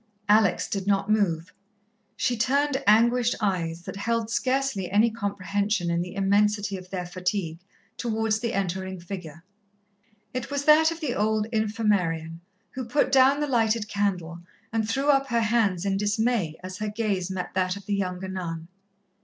Alex 0.27 0.67
did 0.67 0.87
not 0.87 1.11
move. 1.11 1.53
She 2.17 2.35
turned 2.35 2.83
anguished 2.87 3.35
eyes, 3.39 3.83
that 3.83 3.97
held 3.97 4.31
scarcely 4.31 4.89
any 4.89 5.11
comprehension 5.11 5.91
in 5.91 6.01
the 6.01 6.15
immensity 6.15 6.75
of 6.75 6.89
their 6.89 7.05
fatigue, 7.05 7.59
towards 7.97 8.39
the 8.39 8.55
entering 8.55 8.99
figure. 8.99 9.43
It 10.33 10.49
was 10.49 10.65
that 10.65 10.89
of 10.89 11.01
the 11.01 11.13
old 11.13 11.45
Infirmarian, 11.53 12.39
who 12.71 12.85
put 12.85 13.11
down 13.11 13.41
the 13.41 13.47
lighted 13.47 13.87
candle 13.87 14.39
and 14.73 14.89
threw 14.89 15.11
up 15.11 15.27
her 15.27 15.41
hands 15.41 15.85
of 15.85 15.97
dismay 15.97 16.55
as 16.63 16.79
her 16.79 16.89
gaze 16.89 17.29
met 17.29 17.53
that 17.53 17.75
of 17.77 17.85
the 17.85 17.93
younger 17.93 18.27
nun. 18.27 18.69